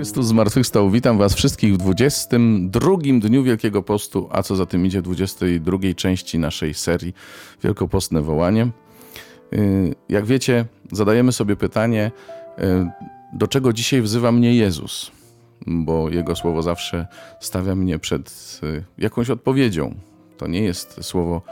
Chrystus 0.00 0.26
zmartwychwstał. 0.26 0.90
Witam 0.90 1.18
Was 1.18 1.34
wszystkich 1.34 1.74
w 1.74 1.76
22 1.76 2.96
dniu 3.20 3.42
Wielkiego 3.42 3.82
Postu, 3.82 4.28
a 4.32 4.42
co 4.42 4.56
za 4.56 4.66
tym 4.66 4.86
idzie, 4.86 5.02
22 5.02 5.78
części 5.96 6.38
naszej 6.38 6.74
serii 6.74 7.14
Wielkopostne 7.62 8.22
Wołanie. 8.22 8.68
Y, 9.52 9.94
jak 10.08 10.26
wiecie, 10.26 10.64
zadajemy 10.92 11.32
sobie 11.32 11.56
pytanie, 11.56 12.10
y, 12.58 12.62
do 13.32 13.46
czego 13.46 13.72
dzisiaj 13.72 14.02
wzywa 14.02 14.32
mnie 14.32 14.54
Jezus? 14.54 15.10
Bo 15.66 16.10
Jego 16.10 16.36
słowo 16.36 16.62
zawsze 16.62 17.06
stawia 17.40 17.74
mnie 17.74 17.98
przed 17.98 18.60
y, 18.62 18.84
jakąś 18.98 19.30
odpowiedzią. 19.30 19.94
To 20.36 20.46
nie 20.46 20.62
jest 20.62 21.04
słowo, 21.04 21.42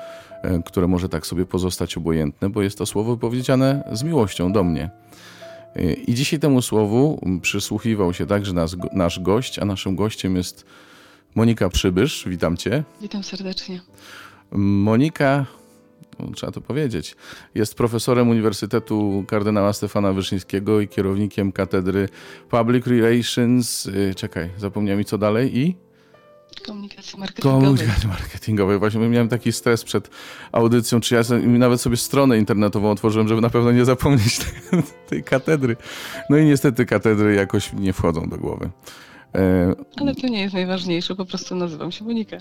które 0.67 0.87
może 0.87 1.09
tak 1.09 1.27
sobie 1.27 1.47
pozostać 1.47 1.97
obojętne, 1.97 2.51
bo 2.51 2.63
jest 2.63 2.79
to 2.79 2.87
słowo 2.87 3.15
wypowiedziane 3.15 3.89
z 3.93 4.03
miłością 4.03 4.53
do 4.53 4.65
mnie. 4.65 4.91
I 6.07 6.15
dzisiaj 6.15 6.39
temu 6.39 6.63
słowu 6.63 7.21
przysłuchiwał 7.43 8.15
się 8.15 8.27
także 8.27 8.53
nas, 8.53 8.77
nasz 8.93 9.21
gość, 9.21 9.59
a 9.59 9.65
naszym 9.65 9.97
gościem 9.97 10.37
jest 10.37 10.65
Monika 11.35 11.69
Przybysz. 11.69 12.25
Witam 12.29 12.57
Cię. 12.57 12.85
Witam 13.01 13.23
serdecznie. 13.23 13.81
Monika, 14.53 15.47
no, 16.19 16.33
trzeba 16.35 16.53
to 16.53 16.61
powiedzieć, 16.61 17.17
jest 17.55 17.75
profesorem 17.75 18.29
Uniwersytetu 18.29 19.25
Kardynała 19.29 19.73
Stefana 19.73 20.13
Wyszyńskiego 20.13 20.81
i 20.81 20.89
kierownikiem 20.89 21.53
katedry 21.53 22.09
Public 22.51 22.87
Relations. 22.87 23.87
Y, 23.87 24.15
czekaj, 24.15 24.51
zapomniałem 24.57 24.99
mi 24.99 25.05
co 25.05 25.19
dalej 25.19 25.59
i 25.59 25.88
Komunikacji 26.61 27.19
marketingowej. 27.19 27.61
Komunikacji 27.61 28.09
marketingowej. 28.09 28.79
Właśnie 28.79 29.09
miałem 29.09 29.29
taki 29.29 29.53
stres 29.53 29.85
przed 29.85 30.11
audycją, 30.53 31.01
czy 31.01 31.15
ja 31.15 31.23
nawet 31.47 31.81
sobie 31.81 31.97
stronę 31.97 32.39
internetową 32.39 32.91
otworzyłem, 32.91 33.29
żeby 33.29 33.41
na 33.41 33.51
pewno 33.51 33.73
nie 33.73 33.85
zapomnieć 33.85 34.39
tej, 34.71 34.83
tej 35.09 35.25
katedry. 35.25 35.77
No 36.31 36.37
i 36.37 36.45
niestety 36.45 36.87
katedry 36.87 37.35
jakoś 37.35 37.73
nie 37.73 37.93
wchodzą 37.93 38.29
do 38.29 38.37
głowy. 38.37 38.71
E, 39.35 39.75
ale 39.97 40.15
to 40.15 40.29
nie 40.29 40.41
jest 40.41 40.55
najważniejsze, 40.55 41.15
po 41.15 41.25
prostu 41.25 41.55
nazywam 41.55 41.93
się 41.93 42.05
Monika. 42.05 42.37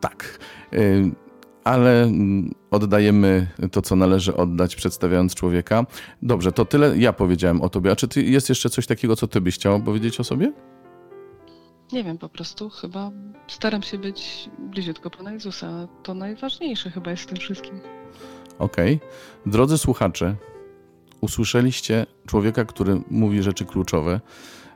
Tak. 0.00 0.38
E, 0.72 0.78
ale 1.64 2.02
mm, 2.02 2.54
oddajemy 2.70 3.46
to, 3.72 3.82
co 3.82 3.96
należy 3.96 4.36
oddać, 4.36 4.76
przedstawiając 4.76 5.34
człowieka. 5.34 5.86
Dobrze, 6.22 6.52
to 6.52 6.64
tyle 6.64 6.98
ja 6.98 7.12
powiedziałem 7.12 7.62
o 7.62 7.68
tobie. 7.68 7.90
A 7.90 7.96
czy 7.96 8.08
ty, 8.08 8.22
jest 8.22 8.48
jeszcze 8.48 8.70
coś 8.70 8.86
takiego, 8.86 9.16
co 9.16 9.28
ty 9.28 9.40
byś 9.40 9.54
chciała 9.54 9.78
powiedzieć 9.78 10.20
o 10.20 10.24
sobie? 10.24 10.52
Nie 11.92 12.04
wiem, 12.04 12.18
po 12.18 12.28
prostu 12.28 12.70
chyba 12.70 13.10
staram 13.48 13.82
się 13.82 13.98
być 13.98 14.50
bliziutko 14.58 15.10
Pana 15.10 15.32
Jezusa. 15.32 15.88
To 16.02 16.14
najważniejsze 16.14 16.90
chyba 16.90 17.10
jest 17.10 17.22
w 17.22 17.26
tym 17.26 17.36
wszystkim. 17.36 17.80
Okej. 18.58 18.94
Okay. 18.96 19.08
Drodzy 19.46 19.78
słuchacze, 19.78 20.36
usłyszeliście 21.20 22.06
człowieka, 22.26 22.64
który 22.64 23.00
mówi 23.10 23.42
rzeczy 23.42 23.64
kluczowe. 23.64 24.20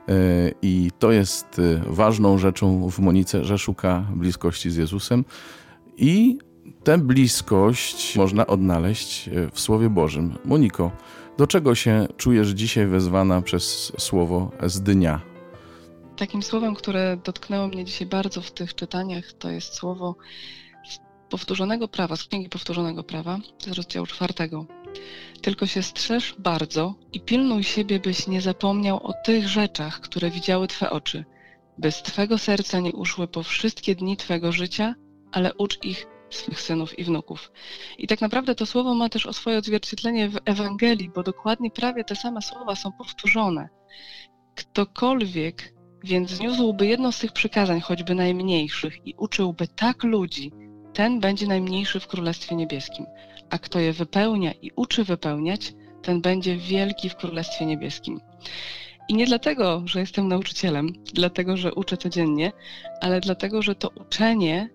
E, 0.09 0.15
I 0.63 0.91
to 0.99 1.13
jest 1.13 1.59
e, 1.59 1.83
ważną 1.87 2.39
rzeczą 2.39 2.91
w 2.91 2.99
Monice, 2.99 3.45
że 3.45 3.59
szuka 3.59 4.07
bliskości 4.15 4.71
z 4.71 4.77
Jezusem. 4.77 5.25
I 5.97 6.39
tę 6.85 6.99
bliskość 6.99 8.17
można 8.17 8.47
odnaleźć 8.47 9.29
e, 9.29 9.51
w 9.51 9.61
Słowie 9.61 9.91
Bożym. 9.91 10.35
Moniko, 10.45 10.91
do 11.39 11.47
czego 11.47 11.75
się 11.75 12.07
czujesz 12.17 12.49
dzisiaj 12.49 12.87
wezwana 12.87 13.43
przez 13.43 13.93
słowo 13.99 14.51
z 14.67 14.81
dnia? 14.81 15.34
Takim 16.17 16.43
słowem, 16.43 16.75
które 16.75 17.17
dotknęło 17.25 17.69
mnie 17.69 17.85
dzisiaj 17.85 18.07
bardzo 18.07 18.41
w 18.41 18.51
tych 18.51 18.75
czytaniach, 18.75 19.33
to 19.33 19.51
jest 19.51 19.75
słowo 19.75 20.17
powtórzonego 21.31 21.89
prawa, 21.89 22.17
z 22.17 22.25
księgi 22.25 22.49
powtórzonego 22.49 23.05
prawa, 23.05 23.39
z 23.59 23.69
rozdziału 23.69 24.07
czwartego. 24.07 24.67
Tylko 25.43 25.67
się 25.67 25.83
strzeż 25.83 26.35
bardzo 26.39 26.95
i 27.13 27.21
pilnuj 27.21 27.65
siebie, 27.65 28.01
byś 28.01 28.27
nie 28.27 28.41
zapomniał 28.41 29.07
o 29.07 29.13
tych 29.25 29.49
rzeczach, 29.49 30.01
które 30.01 30.31
widziały 30.31 30.69
Twe 30.69 30.91
oczy, 30.91 31.25
by 31.79 31.93
z 31.93 32.03
Twego 32.03 32.39
serca 32.39 32.81
nie 32.81 32.93
uszły 32.93 33.29
po 33.29 33.43
wszystkie 33.43 33.95
dni 33.95 34.17
Twego 34.17 34.53
życia, 34.53 34.95
ale 35.33 35.55
ucz 35.55 35.85
ich 35.85 36.07
swych 36.31 36.61
synów 36.61 36.99
i 36.99 37.05
wnuków. 37.05 37.53
I 37.99 38.07
tak 38.07 38.21
naprawdę 38.21 38.55
to 38.55 38.67
słowo 38.67 38.95
ma 38.95 39.09
też 39.09 39.27
o 39.27 39.33
swoje 39.33 39.59
odzwierciedlenie 39.59 40.29
w 40.29 40.39
Ewangelii, 40.45 41.11
bo 41.15 41.23
dokładnie 41.23 41.71
prawie 41.71 42.05
te 42.05 42.17
same 42.17 42.43
słowa 42.43 42.77
są 42.77 42.93
powtórzone. 42.93 43.69
Ktokolwiek 44.55 45.74
więc 46.05 46.31
zniósłby 46.31 46.87
jedno 46.87 47.13
z 47.13 47.19
tych 47.19 47.33
przykazań, 47.33 47.81
choćby 47.81 48.15
najmniejszych, 48.15 49.07
i 49.07 49.15
uczyłby 49.19 49.69
tak 49.69 50.05
ludzi, 50.05 50.53
ten 50.93 51.21
będzie 51.21 51.47
najmniejszy 51.47 52.01
w 52.01 52.07
Królestwie 52.07 52.57
Niebieskim. 52.57 53.07
A 53.51 53.59
kto 53.59 53.79
je 53.79 53.93
wypełnia 53.93 54.53
i 54.53 54.71
uczy 54.77 55.05
wypełniać, 55.05 55.73
ten 56.03 56.21
będzie 56.21 56.57
wielki 56.57 57.09
w 57.09 57.17
Królestwie 57.17 57.67
Niebieskim. 57.67 58.21
I 59.09 59.15
nie 59.15 59.27
dlatego, 59.27 59.83
że 59.85 60.01
jestem 60.01 60.29
nauczycielem, 60.29 60.93
dlatego, 61.13 61.57
że 61.57 61.75
uczę 61.75 61.97
codziennie, 61.97 62.53
ale 63.01 63.21
dlatego, 63.21 63.63
że 63.63 63.75
to 63.75 63.89
uczenie 63.89 64.71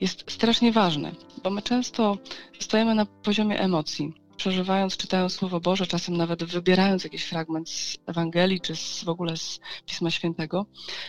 jest 0.00 0.30
strasznie 0.30 0.72
ważne, 0.72 1.12
bo 1.42 1.50
my 1.50 1.62
często 1.62 2.18
stajemy 2.60 2.94
na 2.94 3.06
poziomie 3.06 3.60
emocji 3.60 4.12
przeżywając, 4.40 4.96
czytając 4.96 5.32
Słowo 5.32 5.60
Boże, 5.60 5.86
czasem 5.86 6.16
nawet 6.16 6.44
wybierając 6.44 7.04
jakiś 7.04 7.22
fragment 7.24 7.70
z 7.70 7.98
Ewangelii 8.06 8.60
czy 8.60 8.76
z, 8.76 9.04
w 9.04 9.08
ogóle 9.08 9.36
z 9.36 9.60
Pisma 9.86 10.10
Świętego, 10.10 10.66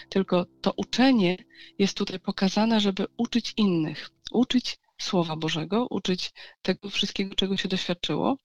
tylko 0.09 0.45
to 0.61 0.73
uczenie 0.77 1.37
jest 1.79 1.97
tutaj 1.97 2.19
pokazane, 2.19 2.79
żeby 2.79 3.05
uczyć 3.17 3.53
innych, 3.57 4.09
uczyć 4.31 4.79
Słowa 5.01 5.35
Bożego, 5.35 5.87
uczyć 5.89 6.33
tego 6.61 6.89
wszystkiego, 6.89 7.35
czego 7.35 7.57
się 7.57 7.69
doświadczyło. 7.69 8.37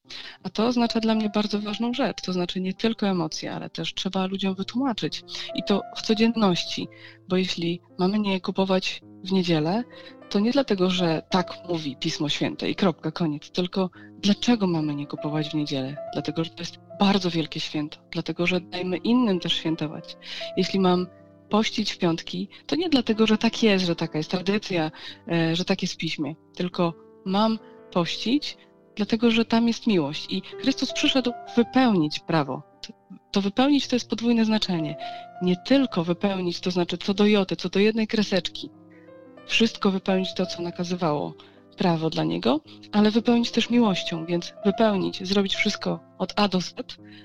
A 0.42 0.50
to 0.50 0.66
oznacza 0.66 1.00
dla 1.00 1.14
mnie 1.14 1.30
bardzo 1.34 1.60
ważną 1.60 1.94
rzecz, 1.94 2.22
to 2.22 2.32
znaczy 2.32 2.60
nie 2.60 2.74
tylko 2.74 3.08
emocje, 3.08 3.52
ale 3.52 3.70
też 3.70 3.94
trzeba 3.94 4.26
ludziom 4.26 4.54
wytłumaczyć. 4.54 5.22
I 5.54 5.62
to 5.64 5.82
w 5.96 6.02
codzienności, 6.02 6.88
bo 7.28 7.36
jeśli 7.36 7.80
mamy 7.98 8.18
nie 8.18 8.40
kupować 8.40 9.02
w 9.24 9.32
niedzielę, 9.32 9.84
to 10.30 10.40
nie 10.40 10.50
dlatego, 10.50 10.90
że 10.90 11.22
tak 11.30 11.52
mówi 11.68 11.96
Pismo 11.96 12.28
Święte 12.28 12.70
i 12.70 12.74
kropka, 12.74 13.10
koniec, 13.10 13.50
tylko 13.50 13.90
dlaczego 14.18 14.66
mamy 14.66 14.94
nie 14.94 15.06
kupować 15.06 15.48
w 15.48 15.54
niedzielę? 15.54 15.96
Dlatego, 16.12 16.44
że 16.44 16.50
to 16.50 16.62
jest 16.62 16.78
bardzo 16.98 17.30
wielkie 17.30 17.60
święto, 17.60 17.98
dlatego, 18.10 18.46
że 18.46 18.60
dajmy 18.60 18.96
innym 18.96 19.40
też 19.40 19.52
świętować. 19.52 20.16
Jeśli 20.56 20.80
mam 20.80 21.06
pościć 21.50 21.92
w 21.92 21.98
piątki, 21.98 22.48
to 22.66 22.76
nie 22.76 22.88
dlatego, 22.88 23.26
że 23.26 23.38
tak 23.38 23.62
jest, 23.62 23.86
że 23.86 23.96
taka 23.96 24.18
jest 24.18 24.30
tradycja, 24.30 24.90
e, 25.28 25.56
że 25.56 25.64
tak 25.64 25.82
jest 25.82 25.94
w 25.94 25.96
piśmie, 25.96 26.34
tylko 26.54 26.94
mam 27.24 27.58
pościć, 27.92 28.56
dlatego, 28.96 29.30
że 29.30 29.44
tam 29.44 29.68
jest 29.68 29.86
miłość. 29.86 30.26
I 30.30 30.42
Chrystus 30.60 30.92
przyszedł 30.92 31.32
wypełnić 31.56 32.20
prawo. 32.20 32.62
To 33.32 33.40
wypełnić 33.40 33.88
to 33.88 33.96
jest 33.96 34.10
podwójne 34.10 34.44
znaczenie. 34.44 34.96
Nie 35.42 35.56
tylko 35.56 36.04
wypełnić, 36.04 36.60
to 36.60 36.70
znaczy 36.70 36.98
co 36.98 37.14
do 37.14 37.26
joty, 37.26 37.56
co 37.56 37.68
do 37.68 37.78
jednej 37.80 38.06
kreseczki, 38.06 38.70
wszystko 39.46 39.90
wypełnić 39.90 40.34
to, 40.34 40.46
co 40.46 40.62
nakazywało 40.62 41.34
prawo 41.76 42.10
dla 42.10 42.24
niego, 42.24 42.60
ale 42.92 43.10
wypełnić 43.10 43.50
też 43.50 43.70
miłością, 43.70 44.26
więc 44.26 44.54
wypełnić, 44.64 45.28
zrobić 45.28 45.54
wszystko 45.54 46.00
od 46.18 46.32
A 46.36 46.48
do 46.48 46.60
Z, 46.60 46.74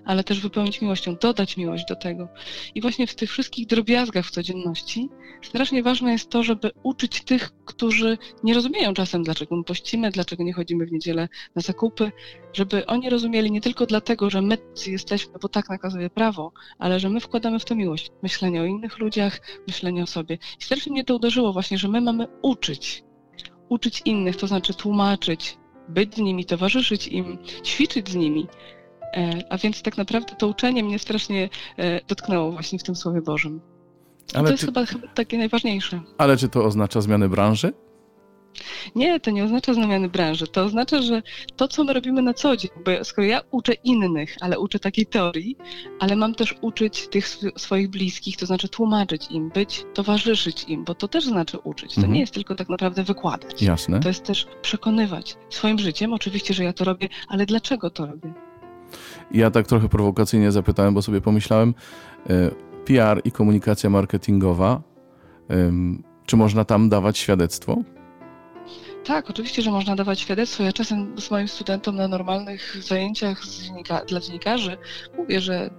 ale 0.05 0.23
też 0.23 0.39
wypełnić 0.39 0.81
miłością, 0.81 1.15
dodać 1.15 1.57
miłość 1.57 1.85
do 1.85 1.95
tego. 1.95 2.27
I 2.75 2.81
właśnie 2.81 3.07
w 3.07 3.15
tych 3.15 3.31
wszystkich 3.31 3.67
drobiazgach 3.67 4.25
w 4.25 4.31
codzienności 4.31 5.09
strasznie 5.41 5.83
ważne 5.83 6.11
jest 6.11 6.29
to, 6.29 6.43
żeby 6.43 6.71
uczyć 6.83 7.21
tych, 7.21 7.51
którzy 7.65 8.17
nie 8.43 8.53
rozumieją 8.53 8.93
czasem, 8.93 9.23
dlaczego 9.23 9.55
my 9.55 9.63
pościmy, 9.63 10.11
dlaczego 10.11 10.43
nie 10.43 10.53
chodzimy 10.53 10.85
w 10.85 10.91
niedzielę 10.91 11.29
na 11.55 11.61
zakupy, 11.61 12.11
żeby 12.53 12.85
oni 12.85 13.09
rozumieli 13.09 13.51
nie 13.51 13.61
tylko 13.61 13.85
dlatego, 13.85 14.29
że 14.29 14.41
my 14.41 14.57
jesteśmy, 14.87 15.33
bo 15.41 15.49
tak 15.49 15.69
nakazuje 15.69 16.09
prawo, 16.09 16.51
ale 16.79 16.99
że 16.99 17.09
my 17.09 17.19
wkładamy 17.19 17.59
w 17.59 17.65
to 17.65 17.75
miłość, 17.75 18.11
myślenie 18.23 18.61
o 18.61 18.65
innych 18.65 18.99
ludziach, 18.99 19.39
myślenie 19.67 20.03
o 20.03 20.07
sobie. 20.07 20.37
I 20.59 20.63
strasznie 20.63 20.91
mnie 20.91 21.03
to 21.03 21.15
uderzyło 21.15 21.53
właśnie, 21.53 21.77
że 21.77 21.87
my 21.87 22.01
mamy 22.01 22.27
uczyć 22.41 23.03
uczyć 23.71 24.01
innych, 24.05 24.35
to 24.35 24.47
znaczy 24.47 24.73
tłumaczyć, 24.73 25.57
być 25.89 26.15
z 26.15 26.17
nimi, 26.17 26.45
towarzyszyć 26.45 27.07
im, 27.07 27.37
ćwiczyć 27.63 28.09
z 28.09 28.15
nimi. 28.15 28.47
E, 29.13 29.41
a 29.49 29.57
więc 29.57 29.81
tak 29.81 29.97
naprawdę 29.97 30.35
to 30.35 30.47
uczenie 30.47 30.83
mnie 30.83 30.99
strasznie 30.99 31.49
e, 31.77 32.05
dotknęło 32.05 32.51
właśnie 32.51 32.79
w 32.79 32.83
tym 32.83 32.95
Słowie 32.95 33.21
Bożym. 33.21 33.61
Ale 34.33 34.43
to 34.43 34.51
jest 34.51 34.65
chyba, 34.65 34.85
chyba 34.85 35.07
takie 35.07 35.37
najważniejsze. 35.37 36.01
Ale 36.17 36.37
czy 36.37 36.49
to 36.49 36.63
oznacza 36.63 37.01
zmianę 37.01 37.29
branży? 37.29 37.73
Nie, 38.95 39.19
to 39.19 39.31
nie 39.31 39.43
oznacza 39.43 39.73
zmiany 39.73 40.09
branży. 40.09 40.47
To 40.47 40.63
oznacza, 40.63 41.01
że 41.01 41.21
to, 41.55 41.67
co 41.67 41.83
my 41.83 41.93
robimy 41.93 42.21
na 42.21 42.33
co 42.33 42.57
dzień, 42.57 42.71
bo 42.85 43.03
skoro 43.03 43.27
ja 43.27 43.41
uczę 43.51 43.73
innych, 43.73 44.35
ale 44.41 44.59
uczę 44.59 44.79
takiej 44.79 45.05
teorii, 45.05 45.57
ale 45.99 46.15
mam 46.15 46.35
też 46.35 46.55
uczyć 46.61 47.07
tych 47.07 47.27
swoich 47.57 47.89
bliskich, 47.89 48.37
to 48.37 48.45
znaczy 48.45 48.69
tłumaczyć 48.69 49.31
im, 49.31 49.49
być, 49.49 49.85
towarzyszyć 49.93 50.63
im, 50.63 50.83
bo 50.83 50.95
to 50.95 51.07
też 51.07 51.25
znaczy 51.25 51.57
uczyć. 51.57 51.95
To 51.95 52.01
mhm. 52.01 52.13
nie 52.13 52.19
jest 52.19 52.33
tylko 52.33 52.55
tak 52.55 52.69
naprawdę 52.69 53.03
wykładać. 53.03 53.61
Jasne. 53.61 53.99
To 53.99 54.07
jest 54.07 54.23
też 54.23 54.47
przekonywać 54.61 55.37
swoim 55.49 55.79
życiem. 55.79 56.13
Oczywiście, 56.13 56.53
że 56.53 56.63
ja 56.63 56.73
to 56.73 56.85
robię, 56.85 57.09
ale 57.27 57.45
dlaczego 57.45 57.89
to 57.89 58.05
robię? 58.05 58.33
Ja 59.31 59.51
tak 59.51 59.67
trochę 59.67 59.89
prowokacyjnie 59.89 60.51
zapytałem, 60.51 60.93
bo 60.93 61.01
sobie 61.01 61.21
pomyślałem, 61.21 61.73
e, 62.29 62.51
PR 62.85 63.21
i 63.23 63.31
komunikacja 63.31 63.89
marketingowa, 63.89 64.81
czy 66.25 66.37
można 66.37 66.65
tam 66.65 66.89
dawać 66.89 67.17
świadectwo? 67.17 67.77
Tak, 69.03 69.29
oczywiście, 69.29 69.61
że 69.61 69.71
można 69.71 69.95
dawać 69.95 70.19
świadectwo. 70.19 70.63
Ja 70.63 70.73
czasem 70.73 71.21
z 71.21 71.31
moim 71.31 71.47
studentom 71.47 71.95
na 71.95 72.07
normalnych 72.07 72.83
zajęciach 72.83 73.47
dziennika 73.47 74.05
dla 74.05 74.19
dziennikarzy 74.19 74.77
mówię, 75.17 75.41
że 75.41 75.69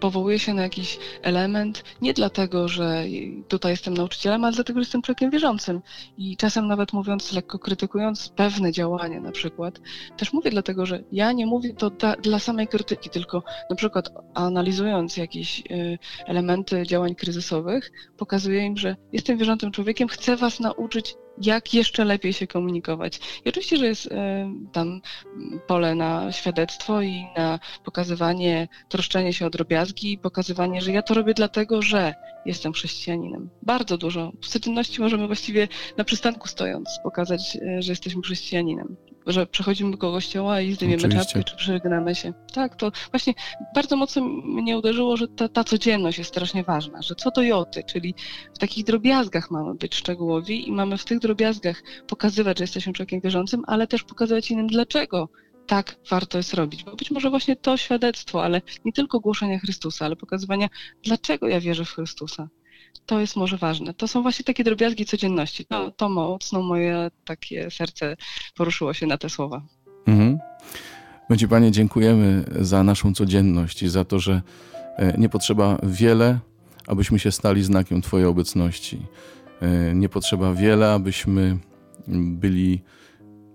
powołuję 0.00 0.38
się 0.38 0.54
na 0.54 0.62
jakiś 0.62 0.98
element, 1.22 1.84
nie 2.02 2.14
dlatego, 2.14 2.68
że 2.68 3.04
tutaj 3.48 3.70
jestem 3.70 3.94
nauczycielem, 3.94 4.44
ale 4.44 4.54
dlatego, 4.54 4.78
że 4.78 4.82
jestem 4.82 5.02
człowiekiem 5.02 5.30
wierzącym. 5.30 5.80
I 6.18 6.36
czasem 6.36 6.66
nawet 6.66 6.92
mówiąc, 6.92 7.32
lekko 7.32 7.58
krytykując 7.58 8.28
pewne 8.28 8.72
działania 8.72 9.20
na 9.20 9.32
przykład, 9.32 9.80
też 10.16 10.32
mówię 10.32 10.50
dlatego, 10.50 10.86
że 10.86 11.02
ja 11.12 11.32
nie 11.32 11.46
mówię 11.46 11.74
to 11.74 11.90
da, 11.90 12.16
dla 12.16 12.38
samej 12.38 12.68
krytyki, 12.68 13.10
tylko 13.10 13.42
na 13.70 13.76
przykład 13.76 14.10
analizując 14.34 15.16
jakieś 15.16 15.60
y, 15.60 15.98
elementy 16.26 16.86
działań 16.86 17.14
kryzysowych, 17.14 17.92
pokazuję 18.16 18.64
im, 18.66 18.76
że 18.76 18.96
jestem 19.12 19.38
wierzącym 19.38 19.70
człowiekiem, 19.70 20.08
chcę 20.08 20.36
was 20.36 20.60
nauczyć 20.60 21.14
jak 21.42 21.74
jeszcze 21.74 22.04
lepiej 22.04 22.32
się 22.32 22.46
komunikować. 22.46 23.20
I 23.44 23.48
oczywiście, 23.48 23.76
że 23.76 23.86
jest 23.86 24.12
e, 24.12 24.52
tam 24.72 25.00
pole 25.66 25.94
na 25.94 26.32
świadectwo 26.32 27.02
i 27.02 27.26
na 27.36 27.58
pokazywanie, 27.84 28.68
troszczenie 28.88 29.32
się 29.32 29.46
o 29.46 29.50
drobiazgi 29.50 30.12
i 30.12 30.18
pokazywanie, 30.18 30.80
że 30.80 30.92
ja 30.92 31.02
to 31.02 31.14
robię 31.14 31.34
dlatego, 31.34 31.82
że 31.82 32.14
jestem 32.46 32.72
chrześcijaninem. 32.72 33.50
Bardzo 33.62 33.98
dużo. 33.98 34.32
W 34.42 34.48
codzienności 34.48 35.00
możemy 35.00 35.26
właściwie 35.26 35.68
na 35.96 36.04
przystanku 36.04 36.48
stojąc 36.48 36.88
pokazać, 37.02 37.56
e, 37.56 37.82
że 37.82 37.92
jesteśmy 37.92 38.22
chrześcijaninem 38.22 38.96
że 39.26 39.46
przechodzimy 39.46 39.90
do 39.90 39.98
kościoła 39.98 40.60
i 40.60 40.72
zdejmiemy 40.72 41.00
Oczywiście. 41.00 41.24
czapkę, 41.24 41.44
czy 41.44 41.56
przegnamy 41.56 42.14
się. 42.14 42.32
Tak, 42.52 42.76
to 42.76 42.92
właśnie 43.10 43.34
bardzo 43.74 43.96
mocno 43.96 44.22
mnie 44.44 44.78
uderzyło, 44.78 45.16
że 45.16 45.28
ta, 45.28 45.48
ta 45.48 45.64
codzienność 45.64 46.18
jest 46.18 46.30
strasznie 46.30 46.62
ważna, 46.64 47.02
że 47.02 47.14
co 47.14 47.30
to 47.30 47.42
joty, 47.42 47.84
czyli 47.84 48.14
w 48.54 48.58
takich 48.58 48.84
drobiazgach 48.84 49.50
mamy 49.50 49.74
być 49.74 49.94
szczegółowi 49.94 50.68
i 50.68 50.72
mamy 50.72 50.98
w 50.98 51.04
tych 51.04 51.18
drobiazgach 51.18 51.82
pokazywać, 52.06 52.58
że 52.58 52.64
jesteśmy 52.64 52.92
człowiekiem 52.92 53.20
wierzącym, 53.20 53.62
ale 53.66 53.86
też 53.86 54.02
pokazywać 54.02 54.50
innym, 54.50 54.66
dlaczego 54.66 55.28
tak 55.66 55.96
warto 56.10 56.38
jest 56.38 56.54
robić. 56.54 56.84
Bo 56.84 56.96
być 56.96 57.10
może 57.10 57.30
właśnie 57.30 57.56
to 57.56 57.76
świadectwo, 57.76 58.44
ale 58.44 58.62
nie 58.84 58.92
tylko 58.92 59.20
głoszenia 59.20 59.58
Chrystusa, 59.58 60.04
ale 60.04 60.16
pokazywania, 60.16 60.68
dlaczego 61.02 61.48
ja 61.48 61.60
wierzę 61.60 61.84
w 61.84 61.90
Chrystusa 61.90 62.48
to 63.06 63.20
jest 63.20 63.36
może 63.36 63.56
ważne. 63.56 63.94
To 63.94 64.08
są 64.08 64.22
właśnie 64.22 64.44
takie 64.44 64.64
drobiazgi 64.64 65.06
codzienności. 65.06 65.66
To, 65.96 66.08
mocno 66.08 66.62
moje 66.62 67.10
takie 67.24 67.70
serce 67.70 68.16
poruszyło 68.56 68.94
się 68.94 69.06
na 69.06 69.18
te 69.18 69.30
słowa. 69.30 69.62
Mhm. 70.06 70.38
My 71.30 71.36
Ci 71.36 71.48
Panie 71.48 71.70
dziękujemy 71.70 72.44
za 72.60 72.82
naszą 72.82 73.14
codzienność 73.14 73.82
i 73.82 73.88
za 73.88 74.04
to, 74.04 74.18
że 74.18 74.42
e, 74.96 75.18
nie 75.18 75.28
potrzeba 75.28 75.78
wiele, 75.82 76.38
abyśmy 76.86 77.18
się 77.18 77.32
stali 77.32 77.62
znakiem 77.62 78.02
Twojej 78.02 78.26
obecności. 78.26 79.06
E, 79.60 79.94
nie 79.94 80.08
potrzeba 80.08 80.54
wiele, 80.54 80.92
abyśmy 80.92 81.58
byli 82.08 82.82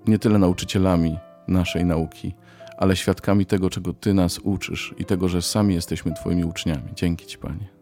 nie 0.08 0.20
tyle 0.20 0.40
nauczycielami 0.40 1.18
naszej 1.48 1.86
nauki, 1.86 2.34
ale 2.78 2.96
świadkami 2.96 3.46
tego, 3.46 3.70
czego 3.70 3.94
Ty 3.94 4.14
nas 4.14 4.40
uczysz 4.40 4.94
i 4.98 5.06
tego, 5.06 5.30
że 5.30 5.42
sami 5.42 5.76
jesteśmy 5.76 6.14
Twoimi 6.14 6.46
uczniami. 6.46 6.90
Dzięki 6.96 7.26
Ci, 7.26 7.38
Panie. 7.38 7.81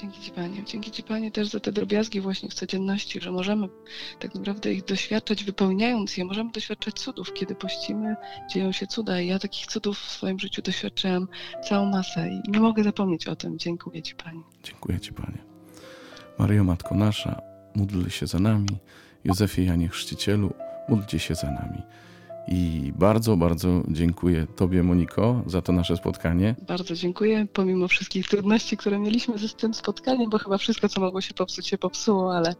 Dzięki 0.00 0.20
Ci 0.20 0.30
Panie. 0.30 0.64
Dzięki 0.64 0.90
Ci 0.90 1.02
Panie 1.02 1.30
też 1.30 1.48
za 1.48 1.60
te 1.60 1.72
drobiazgi 1.72 2.20
właśnie 2.20 2.48
w 2.48 2.54
codzienności, 2.54 3.20
że 3.20 3.32
możemy 3.32 3.68
tak 4.18 4.34
naprawdę 4.34 4.72
ich 4.72 4.84
doświadczać, 4.84 5.44
wypełniając 5.44 6.16
je. 6.16 6.24
Możemy 6.24 6.50
doświadczać 6.50 6.94
cudów. 6.94 7.32
Kiedy 7.32 7.54
pościmy, 7.54 8.16
dzieją 8.50 8.72
się 8.72 8.86
cuda 8.86 9.20
i 9.20 9.26
ja 9.26 9.38
takich 9.38 9.66
cudów 9.66 9.98
w 9.98 10.10
swoim 10.10 10.38
życiu 10.38 10.62
doświadczyłam 10.62 11.28
całą 11.68 11.86
masę 11.90 12.30
i 12.30 12.50
nie 12.50 12.60
mogę 12.60 12.84
zapomnieć 12.84 13.26
o 13.26 13.36
tym. 13.36 13.58
Dziękuję 13.58 14.02
Ci 14.02 14.14
Panie. 14.14 14.42
Dziękuję 14.62 15.00
Ci 15.00 15.12
Panie. 15.12 15.38
Maryjo 16.38 16.64
Matko 16.64 16.94
Nasza, 16.94 17.40
módl 17.74 18.08
się 18.08 18.26
za 18.26 18.38
nami. 18.38 18.68
Józefie 19.24 19.64
Janie 19.64 19.88
Chrzcicielu, 19.88 20.54
módlcie 20.88 21.18
się 21.18 21.34
za 21.34 21.50
nami. 21.50 21.82
I 22.48 22.92
bardzo, 22.96 23.36
bardzo 23.36 23.82
dziękuję 23.88 24.46
Tobie, 24.56 24.82
Moniko, 24.82 25.42
za 25.46 25.62
to 25.62 25.72
nasze 25.72 25.96
spotkanie. 25.96 26.54
Bardzo 26.68 26.94
dziękuję, 26.94 27.46
pomimo 27.52 27.88
wszystkich 27.88 28.28
trudności, 28.28 28.76
które 28.76 28.98
mieliśmy 28.98 29.38
z 29.38 29.54
tym 29.54 29.74
spotkaniem, 29.74 30.30
bo 30.30 30.38
chyba 30.38 30.58
wszystko, 30.58 30.88
co 30.88 31.00
mogło 31.00 31.20
się 31.20 31.34
popsuć, 31.34 31.66
się 31.66 31.78
popsuło, 31.78 32.36
ale 32.36 32.54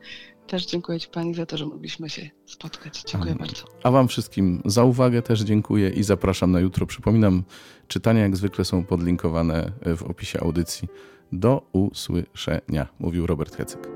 też 0.46 0.66
dziękuję 0.66 1.00
Ci 1.00 1.08
Pani 1.08 1.34
za 1.34 1.46
to, 1.46 1.56
że 1.56 1.66
mogliśmy 1.66 2.10
się 2.10 2.30
spotkać. 2.46 3.02
Dziękuję 3.06 3.34
bardzo. 3.34 3.64
A 3.82 3.90
Wam 3.90 4.08
wszystkim 4.08 4.62
za 4.64 4.84
uwagę 4.84 5.22
też 5.22 5.40
dziękuję 5.40 5.90
i 5.90 6.02
zapraszam 6.02 6.52
na 6.52 6.60
jutro. 6.60 6.86
Przypominam, 6.86 7.44
czytania 7.88 8.20
jak 8.20 8.36
zwykle 8.36 8.64
są 8.64 8.84
podlinkowane 8.84 9.72
w 9.96 10.02
opisie 10.02 10.40
audycji. 10.40 10.88
Do 11.32 11.62
usłyszenia, 11.72 12.86
mówił 12.98 13.26
Robert 13.26 13.56
Hecyk. 13.56 13.95